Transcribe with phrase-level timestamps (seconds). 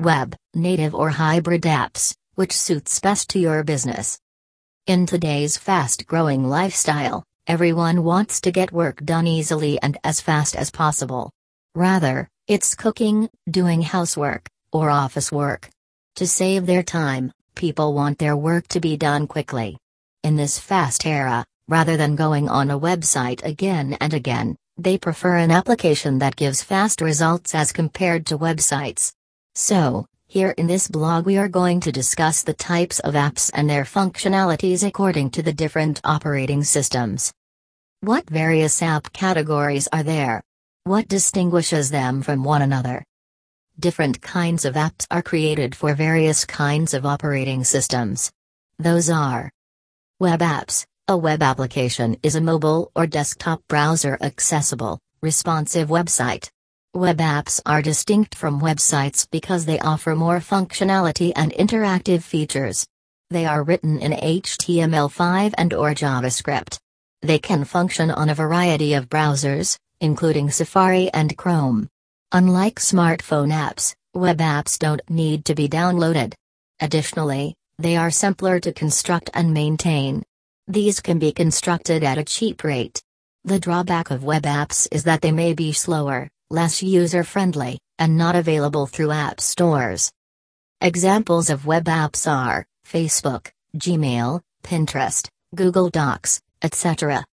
[0.00, 4.18] web, native or hybrid apps, which suits best to your business.
[4.86, 10.56] In today's fast growing lifestyle, everyone wants to get work done easily and as fast
[10.56, 11.30] as possible.
[11.74, 15.68] Rather, it's cooking, doing housework, or office work.
[16.16, 19.76] To save their time, people want their work to be done quickly.
[20.24, 25.36] In this fast era, rather than going on a website again and again, they prefer
[25.36, 29.12] an application that gives fast results as compared to websites.
[29.54, 33.68] So, here in this blog we are going to discuss the types of apps and
[33.68, 37.32] their functionalities according to the different operating systems.
[38.00, 40.42] What various app categories are there?
[40.84, 43.04] What distinguishes them from one another?
[43.78, 48.30] Different kinds of apps are created for various kinds of operating systems.
[48.78, 49.50] Those are
[50.20, 50.84] Web apps.
[51.08, 56.50] A web application is a mobile or desktop browser accessible, responsive website.
[56.94, 62.84] Web apps are distinct from websites because they offer more functionality and interactive features.
[63.30, 66.80] They are written in HTML5 and or JavaScript.
[67.22, 71.88] They can function on a variety of browsers, including Safari and Chrome.
[72.32, 76.34] Unlike smartphone apps, web apps don't need to be downloaded.
[76.80, 80.24] Additionally, they are simpler to construct and maintain.
[80.66, 83.00] These can be constructed at a cheap rate.
[83.44, 88.16] The drawback of web apps is that they may be slower, less user friendly, and
[88.16, 90.10] not available through app stores.
[90.80, 97.24] Examples of web apps are Facebook, Gmail, Pinterest, Google Docs, etc.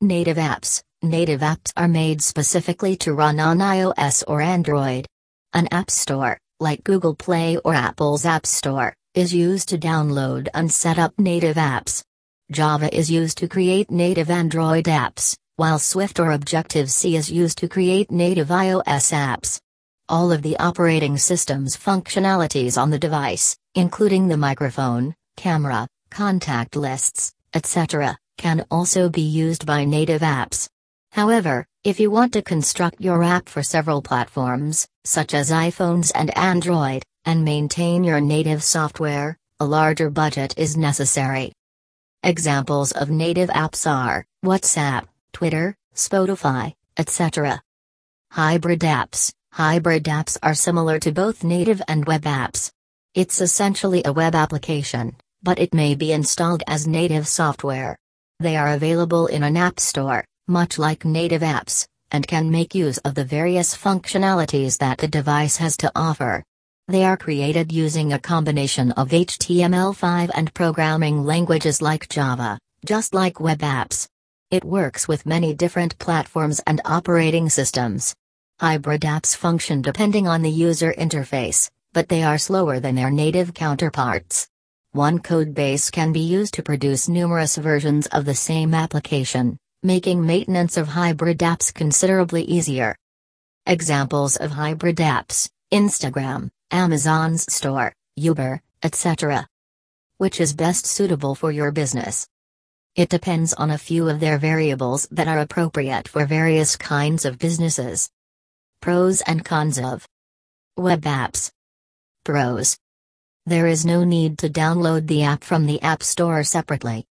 [0.00, 5.06] Native apps Native apps are made specifically to run on iOS or Android.
[5.52, 10.72] An app store, like Google Play or Apple's App Store, is used to download and
[10.72, 12.02] set up native apps.
[12.50, 17.68] Java is used to create native Android apps, while Swift or Objective-C is used to
[17.68, 19.58] create native iOS apps.
[20.06, 27.32] All of the operating system's functionalities on the device, including the microphone, camera, contact lists,
[27.54, 30.68] etc., can also be used by native apps.
[31.12, 36.36] However, if you want to construct your app for several platforms, such as iPhones and
[36.36, 41.52] Android, and maintain your native software, a larger budget is necessary.
[42.22, 45.06] Examples of native apps are WhatsApp,
[45.36, 47.60] Twitter, Spotify, etc.
[48.32, 52.70] Hybrid apps Hybrid apps are similar to both native and web apps.
[53.14, 57.98] It's essentially a web application, but it may be installed as native software.
[58.40, 62.96] They are available in an app store, much like native apps, and can make use
[63.04, 66.42] of the various functionalities that the device has to offer.
[66.88, 73.38] They are created using a combination of HTML5 and programming languages like Java, just like
[73.38, 74.08] web apps.
[74.50, 78.14] It works with many different platforms and operating systems.
[78.60, 83.54] Hybrid apps function depending on the user interface, but they are slower than their native
[83.54, 84.48] counterparts.
[84.92, 90.76] One codebase can be used to produce numerous versions of the same application making maintenance
[90.76, 92.96] of hybrid apps considerably easier.
[93.66, 99.46] Examples of hybrid apps Instagram, Amazon's store, Uber, etc.
[100.18, 102.26] Which is best suitable for your business?
[102.96, 107.38] It depends on a few of their variables that are appropriate for various kinds of
[107.38, 108.08] businesses.
[108.80, 110.08] Pros and cons of
[110.78, 111.50] web apps.
[112.24, 112.78] Pros.
[113.44, 117.04] There is no need to download the app from the App Store separately.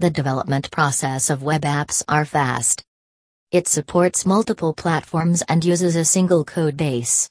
[0.00, 2.82] The development process of web apps are fast.
[3.52, 7.30] It supports multiple platforms and uses a single code base.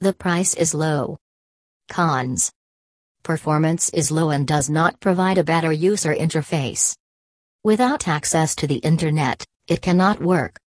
[0.00, 1.16] The price is low.
[1.88, 2.52] Cons.
[3.22, 6.94] Performance is low and does not provide a better user interface.
[7.64, 10.60] Without access to the internet, it cannot work.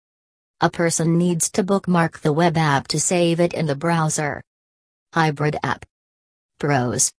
[0.62, 4.42] A person needs to bookmark the web app to save it in the browser.
[5.14, 5.84] Hybrid app.
[6.58, 7.12] Pros.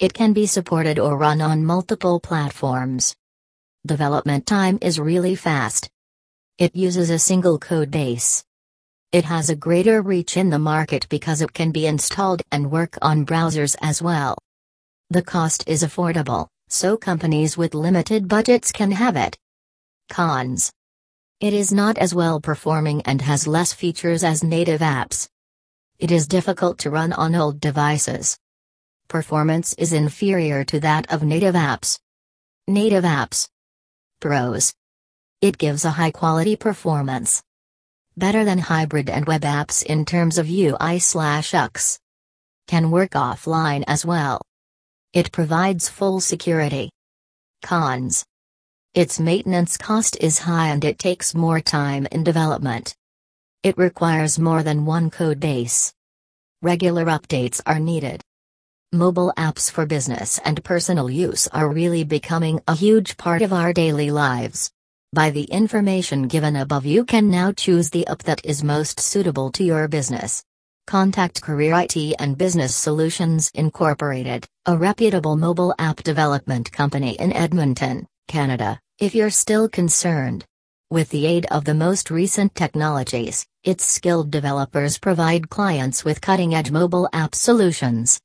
[0.00, 3.14] It can be supported or run on multiple platforms.
[3.86, 5.88] Development time is really fast.
[6.58, 8.44] It uses a single code base.
[9.12, 12.98] It has a greater reach in the market because it can be installed and work
[13.00, 14.36] on browsers as well.
[15.10, 19.36] The cost is affordable, so companies with limited budgets can have it.
[20.08, 20.72] Cons.
[21.40, 25.28] It is not as well performing and has less features as native apps.
[25.98, 28.38] It is difficult to run on old devices.
[29.08, 31.98] Performance is inferior to that of native apps.
[32.66, 33.48] Native apps
[34.20, 34.72] Pros.
[35.42, 37.42] It gives a high quality performance.
[38.16, 42.00] Better than hybrid and web apps in terms of UI slash UX.
[42.66, 44.40] Can work offline as well.
[45.14, 46.90] It provides full security.
[47.62, 48.24] Cons.
[48.94, 52.96] Its maintenance cost is high and it takes more time in development.
[53.62, 55.94] It requires more than one code base.
[56.62, 58.22] Regular updates are needed.
[58.90, 63.72] Mobile apps for business and personal use are really becoming a huge part of our
[63.72, 64.72] daily lives.
[65.12, 69.52] By the information given above, you can now choose the app that is most suitable
[69.52, 70.42] to your business.
[70.86, 78.06] Contact Career IT and Business Solutions Incorporated, a reputable mobile app development company in Edmonton,
[78.28, 80.44] Canada, if you're still concerned.
[80.90, 86.54] With the aid of the most recent technologies, its skilled developers provide clients with cutting
[86.54, 88.20] edge mobile app solutions.